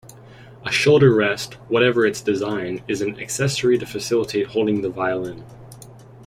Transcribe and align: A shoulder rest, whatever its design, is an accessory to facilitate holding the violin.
A 0.65 0.71
shoulder 0.71 1.13
rest, 1.13 1.53
whatever 1.67 2.07
its 2.07 2.21
design, 2.21 2.81
is 2.87 3.01
an 3.03 3.19
accessory 3.19 3.77
to 3.77 3.85
facilitate 3.85 4.47
holding 4.47 4.81
the 4.81 4.89
violin. 4.89 5.43